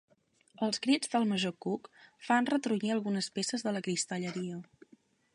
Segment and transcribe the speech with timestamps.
[0.67, 1.89] Els crits del major Cook
[2.29, 4.57] fan retrunyir algunes peces de la cristalleria.